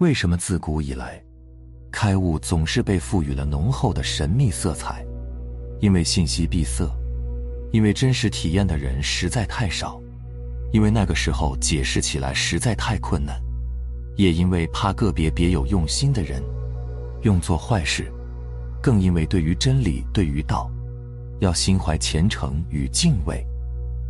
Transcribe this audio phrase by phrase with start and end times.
[0.00, 1.24] 为什么自古以来，
[1.90, 5.02] 开悟总是被赋予了浓厚的神秘色彩？
[5.80, 6.86] 因为信息闭塞，
[7.72, 9.98] 因为真实体验的人实在太少，
[10.70, 13.40] 因为那个时候解释起来实在太困难，
[14.16, 16.42] 也因为怕个别别有用心的人
[17.22, 18.12] 用做坏事，
[18.82, 20.70] 更因为对于真理、对于道，
[21.40, 23.42] 要心怀虔诚与敬畏，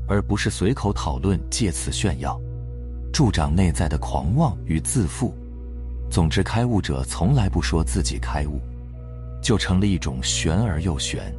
[0.08, 2.36] 而不是随口讨论，借此炫耀。
[3.12, 5.32] 助长内在的狂妄与自负。
[6.10, 8.60] 总之，开悟者从来不说自己开悟，
[9.42, 11.34] 就成了一种玄而又玄，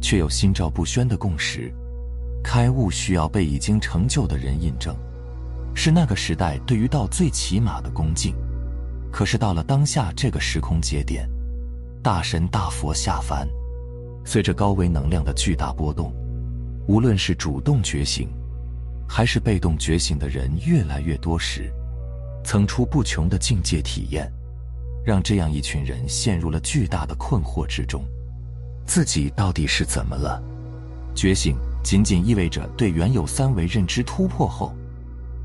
[0.00, 1.72] 却又心照不宣的共识。
[2.42, 4.96] 开悟需要被已经成就的人印证，
[5.74, 8.34] 是那个时代对于道最起码的恭敬。
[9.12, 11.28] 可是到了当下这个时空节点，
[12.02, 13.46] 大神大佛下凡，
[14.24, 16.12] 随着高维能量的巨大波动，
[16.88, 18.28] 无论是主动觉醒。
[19.12, 21.68] 还是被动觉醒的人越来越多时，
[22.42, 24.30] 层出不穷的境界体验，
[25.04, 28.04] 让这样一群人陷入了巨大的困惑之中：
[28.86, 30.42] 自己到底是怎么了？
[31.14, 34.72] 觉醒仅仅意味着对原有三维认知突破后，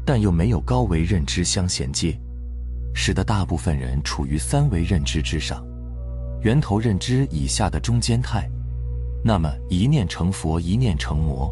[0.06, 2.18] 但又没有高维认知相衔接，
[2.94, 5.66] 使得大部分人处于三维认知之上，
[6.42, 8.50] 源头认知以下的中间态。
[9.24, 11.52] 那么，一念成佛，一念成魔。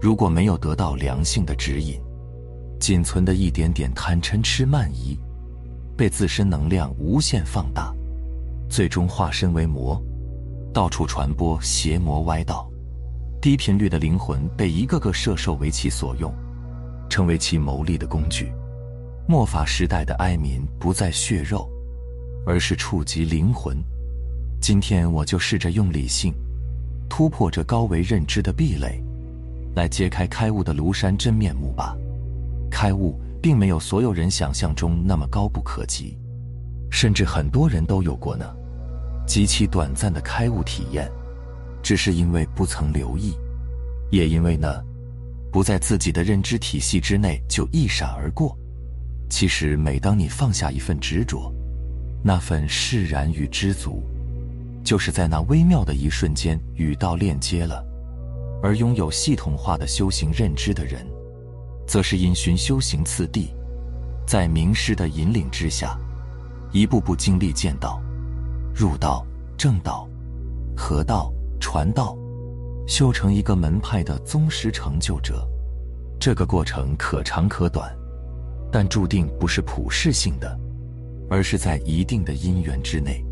[0.00, 2.00] 如果没有得到良性的指引，
[2.78, 5.18] 仅存的一点点贪嗔痴慢疑，
[5.96, 7.94] 被自身能量无限放大，
[8.68, 10.00] 最终化身为魔，
[10.72, 12.68] 到处传播邪魔歪道。
[13.40, 16.32] 低频率的灵魂被一个个摄受为其所用，
[17.08, 18.52] 成为其牟利的工具。
[19.28, 21.68] 末法时代的哀民不再血肉，
[22.46, 23.76] 而是触及灵魂。
[24.60, 26.34] 今天我就试着用理性，
[27.08, 29.00] 突破这高维认知的壁垒。
[29.76, 31.96] 来揭开开悟的庐山真面目吧。
[32.70, 36.16] 开悟并没有所有人想象中那么高不可及，
[36.90, 38.44] 甚至很多人都有过呢。
[39.26, 41.10] 极其短暂的开悟体验，
[41.82, 43.34] 只是因为不曾留意，
[44.10, 44.82] 也因为呢，
[45.52, 48.56] 不在自己的认知体系之内就一闪而过。
[49.28, 51.52] 其实，每当你放下一份执着，
[52.24, 54.02] 那份释然与知足，
[54.82, 57.84] 就是在那微妙的一瞬间与道链接了。
[58.62, 61.06] 而拥有系统化的修行认知的人，
[61.88, 63.48] 则是因循修行次第，
[64.26, 65.98] 在名师的引领之下，
[66.70, 67.98] 一步步经历见道、
[68.74, 69.26] 入道、
[69.56, 70.06] 正道、
[70.76, 72.14] 合道、传道，
[72.86, 75.48] 修成一个门派的宗师成就者。
[76.20, 77.90] 这个过程可长可短，
[78.70, 80.60] 但注定不是普世性的，
[81.30, 83.24] 而是在一定的因缘之内，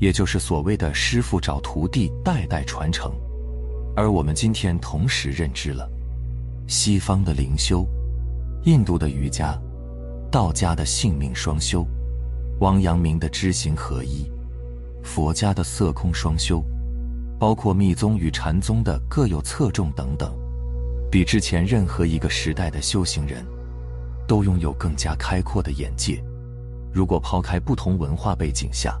[0.00, 3.12] 也就是所谓的师傅找徒弟，代代传承。
[3.94, 5.88] 而我们今天同时认知了，
[6.66, 7.86] 西方的灵修、
[8.64, 9.58] 印度的瑜伽、
[10.30, 11.86] 道家的性命双修、
[12.58, 14.26] 王阳明的知行合一、
[15.02, 16.64] 佛家的色空双修，
[17.38, 20.34] 包括密宗与禅宗的各有侧重等等，
[21.10, 23.44] 比之前任何一个时代的修行人，
[24.26, 26.22] 都拥有更加开阔的眼界。
[26.92, 28.98] 如果抛开不同文化背景下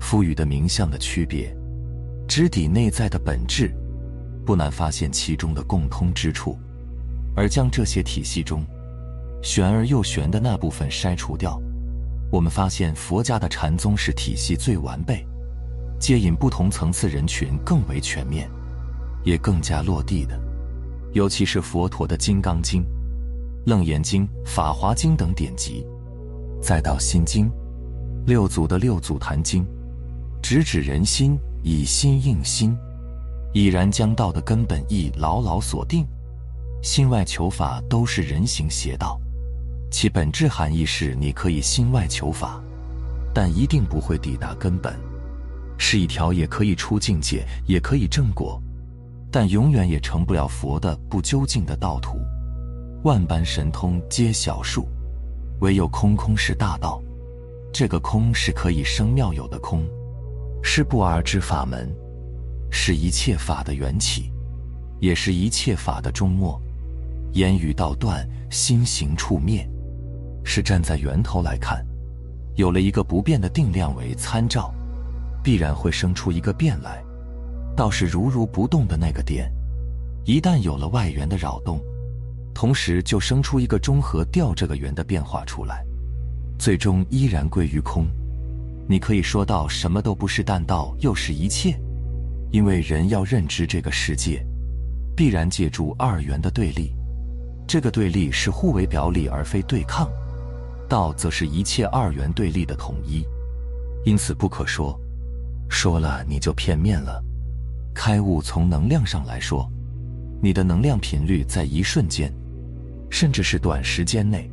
[0.00, 1.54] 赋予的名相的区别，
[2.26, 3.72] 知底内在的本质。
[4.44, 6.58] 不难发现其中的共通之处，
[7.40, 8.62] 而将这些体系中
[9.42, 11.58] 玄而又玄的那部分筛除掉，
[12.30, 15.26] 我们发现佛家的禅宗是体系最完备，
[15.98, 18.46] 接引不同层次人群更为全面，
[19.24, 20.38] 也更加落地的。
[21.14, 22.82] 尤其是佛陀的《金刚经》
[23.64, 25.86] 《楞严经》《法华经》等典籍，
[26.60, 27.48] 再到《心经》
[28.26, 29.64] 六祖的《六祖坛经》，
[30.42, 32.76] 直指人心，以心应心。
[33.54, 36.06] 已然将道的根本意牢牢锁定，
[36.82, 39.20] 心外求法都是人行邪道，
[39.90, 42.58] 其本质含义是你可以心外求法，
[43.34, 44.98] 但一定不会抵达根本，
[45.76, 48.60] 是一条也可以出境界，也可以正果，
[49.30, 52.18] 但永远也成不了佛的不究竟的道途。
[53.04, 54.88] 万般神通皆小数，
[55.60, 57.00] 唯有空空是大道。
[57.72, 59.86] 这个空是可以生妙有的空，
[60.62, 61.94] 是不二之法门。
[62.72, 64.32] 是一切法的缘起，
[64.98, 66.60] 也是一切法的终末。
[67.32, 69.68] 言语道断，心行处灭，
[70.44, 71.84] 是站在源头来看，
[72.56, 74.74] 有了一个不变的定量为参照，
[75.42, 77.02] 必然会生出一个变来。
[77.76, 79.50] 倒是如如不动的那个点，
[80.24, 81.80] 一旦有了外缘的扰动，
[82.52, 85.84] 同时就生出一个中和掉这个缘的变化出来，
[86.58, 88.06] 最终依然归于空。
[88.88, 91.78] 你可以说到什么都不是，但道又是一切。
[92.50, 94.44] 因为人要认知这个世界，
[95.16, 96.92] 必然借助二元的对立，
[97.72, 100.10] 这个对立是互为表里而非对抗。
[100.88, 103.24] 道则是一切二元对立的统一，
[104.04, 104.98] 因此不可说，
[105.68, 107.22] 说了你就片面了。
[107.94, 109.70] 开悟从能量上来说，
[110.42, 112.34] 你的能量频率在一瞬间，
[113.08, 114.50] 甚至是短时间内，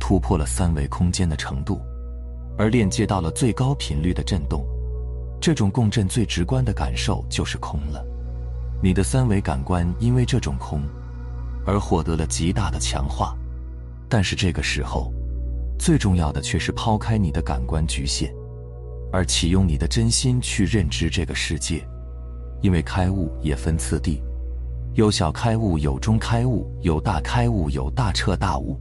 [0.00, 1.80] 突破了三维空间的程度，
[2.58, 4.66] 而链接到了最高频率的震动。
[5.40, 8.04] 这种共振最直观的感受就是空了。
[8.82, 10.82] 你的三维感官因为这种空，
[11.64, 13.36] 而获得了极大的强化。
[14.08, 15.12] 但是这个时候，
[15.78, 18.34] 最重要的却是抛开你的感官局限，
[19.12, 21.86] 而启用你的真心去认知这个世界。
[22.60, 24.20] 因为开悟也分次第，
[24.94, 28.78] 有小开悟，有中开悟，有大开悟，有大彻大悟。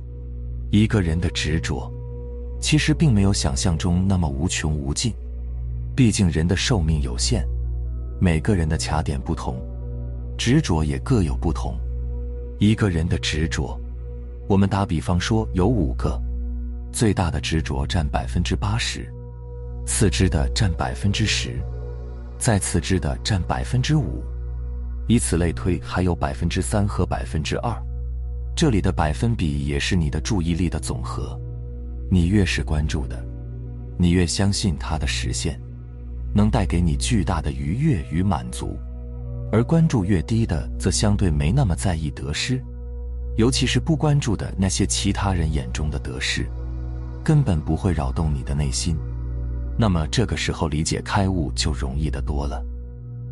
[0.71, 1.91] 一个人的执着，
[2.59, 5.13] 其实并没有想象中那么无穷无尽。
[5.95, 7.47] 毕竟人的寿命有限，
[8.19, 9.55] 每个人的卡点不同，
[10.37, 11.77] 执着也各有不同。
[12.59, 13.79] 一个人的执着，
[14.45, 16.21] 我们打比方说有五个，
[16.91, 19.09] 最大的执着占百分之八十，
[19.85, 21.57] 次之的占百分之十。
[22.37, 24.21] 再次之的占百分之五，
[25.07, 27.73] 以此类推，还有百分之三和百分之二。
[28.57, 31.39] 这里的百分比也是你的注意力的总和。
[32.11, 33.25] 你越是关注的，
[33.97, 35.57] 你越相信它的实现
[36.35, 38.77] 能带给你巨大的愉悦与满足；
[39.51, 42.61] 而关注越低的，则相对没那么在意得失，
[43.35, 46.47] 尤其是不关注的那些其他人眼中的得失，
[47.23, 48.95] 根本不会扰动你的内心。
[49.77, 52.63] 那么这个时候理解开悟就容易的多了。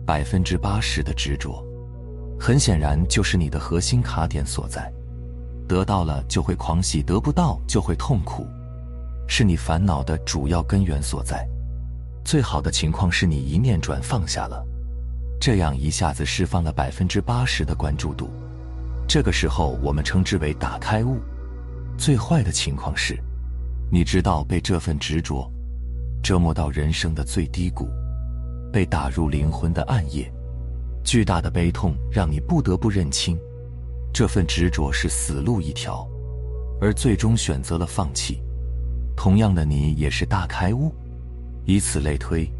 [0.06, 1.62] 百分之八十的执着，
[2.40, 4.92] 很显然就是你的核心卡点所在。
[5.68, 8.48] 得到了就会狂喜，得不到就会痛苦，
[9.28, 11.46] 是你烦恼的主要根源所在。
[12.24, 14.66] 最好的情况是你一念转放下了，
[15.40, 18.30] 这样一下子释放了百分之八十的关注度。
[19.08, 21.20] 这个时候我们称之为打开悟。
[21.98, 23.18] 最坏的情况是，
[23.92, 25.50] 你知道被这份执着。
[26.24, 27.88] 折磨到人生的最低谷，
[28.74, 30.30] 被打入灵魂的暗夜，
[31.04, 33.38] 巨大的悲痛让你不得不认清，
[34.12, 36.06] 这份执着是死路一条，
[36.82, 38.42] 而最终选择了放弃。
[39.16, 40.94] 同样的，你也是大开悟，
[41.66, 42.52] 以此类推，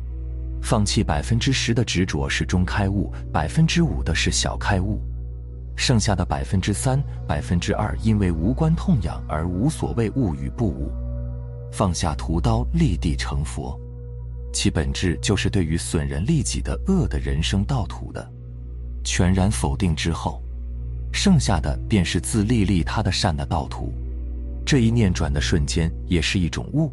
[0.62, 5.00] 放弃百分之十的执着是中开悟，百分之五的是小开悟，
[5.76, 10.92] 剩下的百分之三、百分之二因为无关痛痒而无所谓悟与不悟。
[11.72, 13.80] 放下屠刀，立地成佛，
[14.54, 18.32] 其本质就是对于损人利己的恶的人生道途的
[19.04, 20.42] 全然否定之后，
[21.14, 23.94] 剩下的便是自利利他的善的道途。
[24.66, 26.92] 这一念转的瞬间，也是一种悟，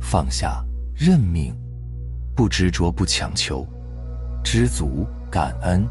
[0.00, 0.64] 放下、
[0.94, 1.54] 认命，
[2.34, 3.66] 不执着、不强求，
[4.42, 5.86] 知足、感恩、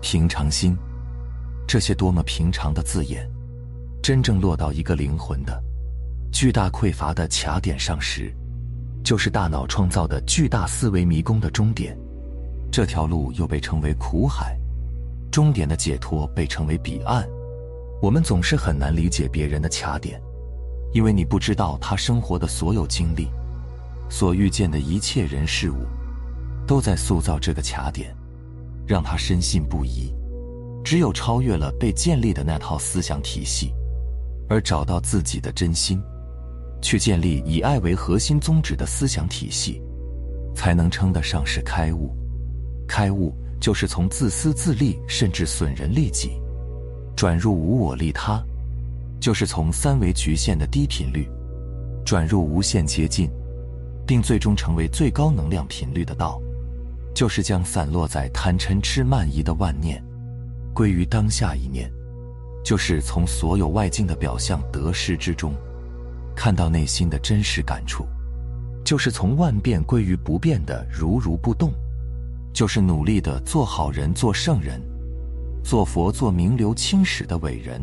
[0.00, 0.76] 平常心，
[1.66, 3.28] 这些多么平常的字眼，
[4.02, 5.62] 真正落到一个灵魂的。
[6.32, 8.34] 巨大匮乏的卡点上时，
[9.04, 11.96] 就是大脑创造的巨大思维迷宫的终点。
[12.72, 14.56] 这条路又被称为苦海，
[15.30, 17.24] 终点的解脱被称为彼岸。
[18.02, 20.20] 我们总是很难理解别人的卡点，
[20.92, 23.28] 因为你不知道他生活的所有经历，
[24.10, 25.86] 所遇见的一切人事物，
[26.66, 28.14] 都在塑造这个卡点，
[28.86, 30.12] 让他深信不疑。
[30.84, 33.72] 只有超越了被建立的那套思想体系，
[34.48, 36.02] 而找到自己的真心。
[36.82, 39.82] 去建立以爱为核心宗旨的思想体系，
[40.54, 42.10] 才能称得上是开悟。
[42.88, 46.30] 开悟就是从自私自利甚至损人利己，
[47.14, 48.42] 转入无我利他；
[49.20, 51.28] 就是从三维局限的低频率，
[52.02, 53.30] 转入无限接近，
[54.10, 56.42] 并最终成为最高能量频率的道；
[57.14, 60.04] 就是将散落在贪嗔痴慢疑的万念，
[60.74, 61.88] 归于当下一念；
[62.64, 65.54] 就是从所有外境的表象得失之中。
[66.34, 68.04] 看到内心的真实感触，
[68.84, 71.72] 就是从万变归于不变的如如不动，
[72.52, 74.82] 就是努力的做好人、做圣人、
[75.62, 77.80] 做佛、做名留青史的伟人。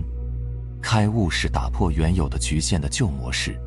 [0.81, 3.57] 开悟是打破原有的局限的旧模式，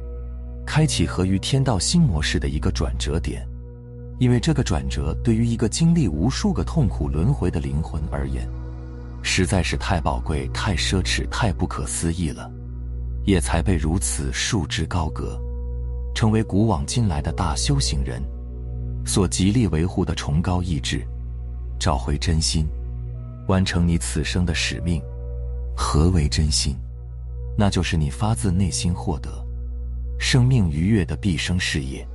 [0.67, 3.47] 开启合于天道新模式的一个转折点。
[4.19, 8.47] 因为这个转折对于一个经历无数个痛苦轮回的灵魂而言，
[9.23, 12.50] 实在是太宝贵、太奢侈、太不可思议了。
[13.25, 15.40] 也才被如此束之高阁，
[16.14, 18.23] 成为古往今来的大修行人
[19.05, 21.07] 所极力维护的崇高意志。
[21.79, 22.67] 找回真心，
[23.47, 25.02] 完成你此生的使命。
[25.76, 26.76] 何为真心？
[27.57, 29.39] 那就是你发自内心获得
[30.23, 32.07] 生命愉悦的毕生事业，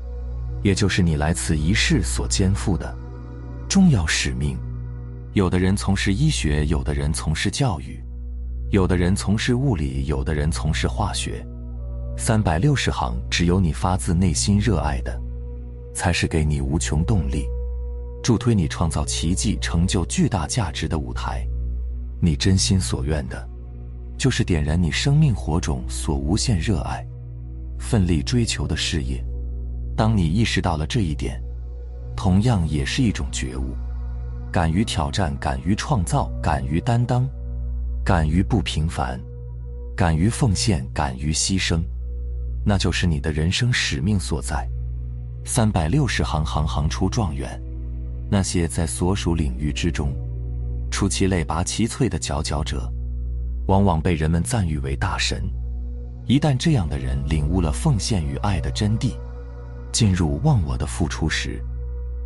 [0.64, 2.96] 也就是你来此一世所肩负的
[3.68, 4.56] 重要使命。
[5.34, 8.00] 有的人从事医学，有的人从事教育。
[8.70, 11.46] 有的人从事物理，有的人从事化学，
[12.16, 15.20] 三百六十行，只有你发自内心热爱的，
[15.94, 17.48] 才是给你无穷动力，
[18.24, 21.46] 助推你创造奇迹、成就巨大价值的舞台。
[22.22, 23.50] 你真心所愿的，
[24.16, 27.06] 就是点燃你生命火种所无限热爱、
[27.80, 29.24] 奋力追求的事业。
[29.96, 31.42] 当你意识到了这一点，
[32.16, 33.76] 同样也是一种觉悟。
[34.52, 37.28] 敢于挑战，敢于创造，敢于担当，
[38.06, 39.20] 敢于不平凡，
[39.96, 41.82] 敢于奉献，敢于牺牲，
[42.66, 44.68] 那就是你的人生使命所在。
[45.44, 47.62] 三百六十行，行行出状元。
[48.32, 50.12] 那些在所属领域之中
[50.90, 52.92] 出其类拔其萃的佼佼者，
[53.68, 55.44] 往往被人们赞誉为大神。
[56.28, 59.16] 一旦这样的人领悟了奉献与爱的真谛，
[59.92, 61.64] 进入忘我的付出时，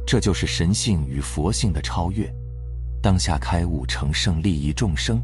[0.07, 2.33] 这就是神性与佛性的超越，
[3.01, 5.21] 当下开悟成圣，利益众生。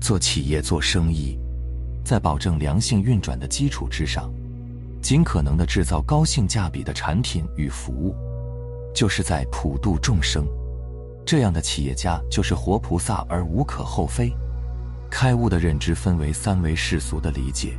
[0.00, 1.38] 做企业、做生意，
[2.02, 4.32] 在保证良性运转的基础之上，
[5.02, 8.16] 尽可能的制造高性价比的产品与服务，
[8.94, 10.46] 就是在普度众生。
[11.26, 14.32] 这样的企业家就是活菩萨，而无可厚非。
[15.10, 17.74] 开悟的认知分为三维世俗的理解、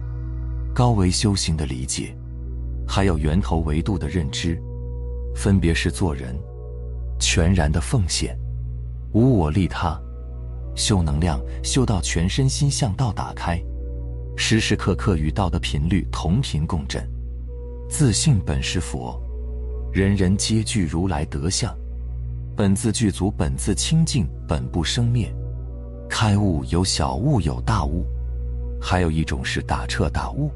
[0.73, 2.15] 高维修行的理解，
[2.87, 4.59] 还有源头维度的认知。
[5.35, 6.37] 分别是做人，
[7.19, 8.37] 全然的奉献，
[9.13, 9.99] 无我利他，
[10.75, 13.61] 修能量修到全身心向道打开，
[14.37, 17.05] 时时刻刻与道的频率同频共振。
[17.89, 19.21] 自信本是佛，
[19.91, 21.73] 人人皆具如来德相，
[22.55, 25.33] 本自具足，本自清净，本不生灭。
[26.09, 28.05] 开悟有小悟有大悟，
[28.81, 30.49] 还有一种是大彻大悟。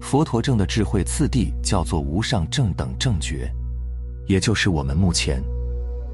[0.00, 3.52] 佛陀证的智慧次第叫做无上正等正觉。
[4.26, 5.42] 也就是我们目前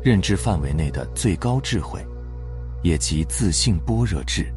[0.02, 2.04] 认知范围内的最高智慧，
[2.82, 4.52] 也即自性般若智、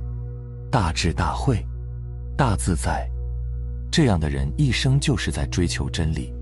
[0.72, 1.65] 大智大慧、
[2.38, 3.10] 大自在。
[3.89, 6.34] 这样的人一生就是在追求真理、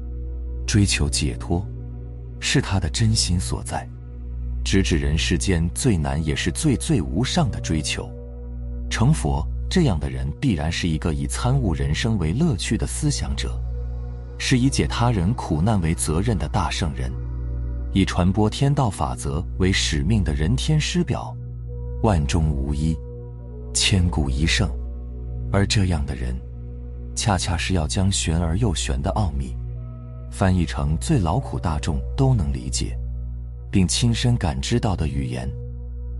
[0.68, 1.66] 追求解脱，
[2.40, 3.88] 是他的真心所在。
[4.64, 8.10] 直指人世间最难也是最最无上的追求。
[8.90, 13.60] 成佛这样的人，必然是一个以参悟人生为乐趣的思想者。
[14.38, 17.12] 是以解他人苦难为责任的大圣人，
[17.94, 21.34] 以传播天道法则为使命的人天师表，
[22.04, 22.98] 万中无一，
[23.74, 24.70] 千古一圣。
[25.54, 26.36] 而这样的人，
[27.16, 29.56] 恰恰是要将玄而又玄的奥秘，
[30.30, 32.98] 翻译成最劳苦大众都能理解，
[33.72, 35.50] 并亲身感知到的语言。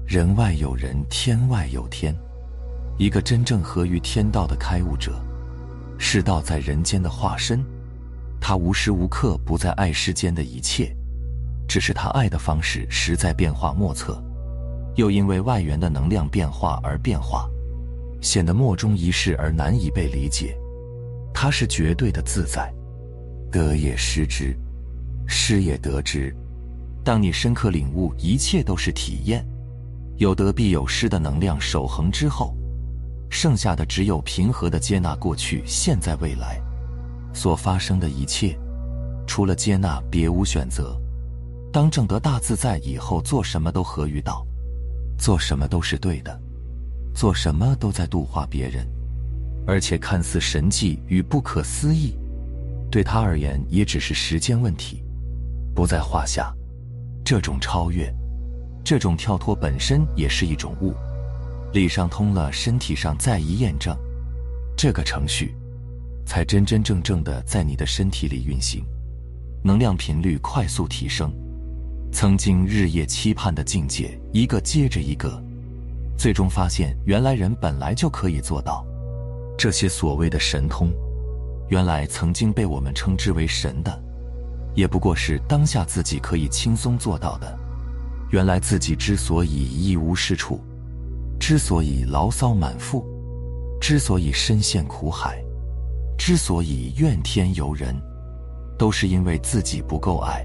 [0.08, 2.16] 人外有人，天外有天。
[2.98, 5.22] 一个真正合于天道的开悟者，
[5.98, 7.64] 是道在人间的化身。
[8.40, 10.96] 他无时无刻不在爱世间的一切，
[11.68, 14.24] 只是他爱的方式实在变化莫测，
[14.96, 17.50] 又因为外缘的能量变化而变化，
[18.22, 20.56] 显得莫衷一是而难以被理解。
[21.34, 22.74] 他是绝对的自在，
[23.52, 24.56] 得也失之，
[25.28, 26.34] 失也得之。
[27.04, 29.46] 当你深刻领悟一切都是体验，
[30.16, 32.56] 有得必有失的能量守恒之后，
[33.30, 36.62] 剩下的只有平和的接纳过去、现在、未来。
[37.34, 38.58] 所发生的一切，
[39.28, 40.98] 除了接纳，别无选择。
[41.72, 44.48] 当正得大自在以后，做什么都合于道，
[45.18, 46.40] 做什么都是对的，
[47.14, 48.88] 做什么都在度化别人，
[49.68, 52.18] 而且看似神迹与不可思议，
[52.90, 55.04] 对他而言也只是时间问题，
[55.76, 56.54] 不在话下。
[57.26, 58.10] 这种超越，
[58.82, 60.94] 这种跳脱本身也是一种悟。
[61.76, 63.94] 理上通了，身体上再一验证，
[64.78, 65.54] 这个程序。
[66.26, 68.84] 才真真正正的在你的身体里运行，
[69.62, 71.32] 能量频率快速提升，
[72.14, 75.44] 曾经日夜期盼的境界一个接着一个，
[76.18, 78.84] 最终发现原来人本来就可以做到。
[79.58, 80.92] 这些所谓的神通，
[81.68, 84.02] 原来曾经被我们称之为神的，
[84.74, 87.60] 也不过是当下自己可以轻松做到的。
[88.32, 90.60] 原来自己之所以一无是处，
[91.48, 93.06] 之所以牢骚满腹，
[93.80, 95.40] 之所以深陷苦海。
[96.18, 97.96] 之所以怨天尤人，
[98.80, 100.44] 都是因为自己不够爱，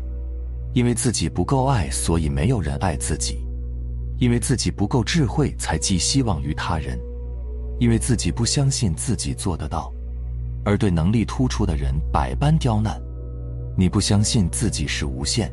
[0.74, 3.36] 因为自己不够爱，所以没有人爱自己；
[4.18, 6.98] 因为自己不够智慧，才寄希望于他人；
[7.78, 9.90] 因为自己不相信自己做得到，
[10.66, 13.00] 而对能力突出的人百般刁难。
[13.74, 15.50] 你不相信自己是无限，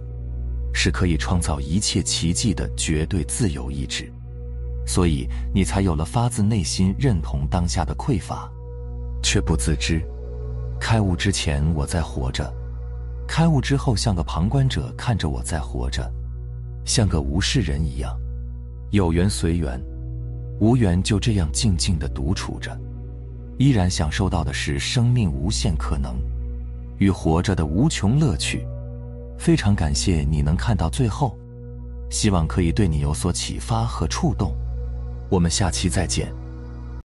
[0.73, 4.11] 是可以创造一切奇迹的绝对自由意志，
[4.87, 8.49] 所以你才有了发自内心认同当下的匮乏。
[9.21, 10.01] 却不自知，
[10.79, 12.51] 开悟之前我在活着，
[13.27, 16.09] 开悟之后像个旁观者看着我在活着，
[16.85, 18.17] 像个无事人一样，
[18.91, 19.81] 有缘随缘，
[20.61, 22.79] 无缘就这样静静的独处着。
[23.57, 26.15] 依然享受到的是生命无限可能
[26.99, 28.65] 与活着的无穷乐趣。
[29.37, 31.35] 非常感谢你能看到最后，
[32.09, 34.55] 希望可以对你有所启发和触动。
[35.29, 36.36] 我们下期再见。